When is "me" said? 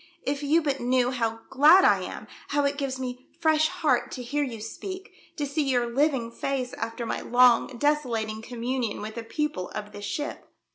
2.99-3.27